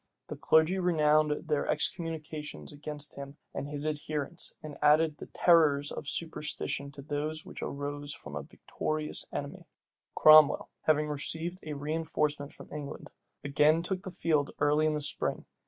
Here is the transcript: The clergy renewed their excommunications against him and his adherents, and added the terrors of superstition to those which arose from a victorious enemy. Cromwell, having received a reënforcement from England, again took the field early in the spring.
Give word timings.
The 0.29 0.35
clergy 0.35 0.79
renewed 0.79 1.47
their 1.47 1.67
excommunications 1.67 2.73
against 2.73 3.17
him 3.17 3.37
and 3.53 3.67
his 3.67 3.85
adherents, 3.85 4.55
and 4.63 4.79
added 4.81 5.17
the 5.17 5.27
terrors 5.27 5.91
of 5.91 6.07
superstition 6.07 6.91
to 6.93 7.03
those 7.03 7.45
which 7.45 7.61
arose 7.61 8.11
from 8.11 8.35
a 8.35 8.41
victorious 8.41 9.27
enemy. 9.31 9.67
Cromwell, 10.15 10.69
having 10.87 11.07
received 11.07 11.59
a 11.61 11.75
reënforcement 11.75 12.51
from 12.51 12.73
England, 12.73 13.11
again 13.43 13.83
took 13.83 14.01
the 14.01 14.09
field 14.09 14.49
early 14.57 14.87
in 14.87 14.95
the 14.95 15.01
spring. 15.01 15.45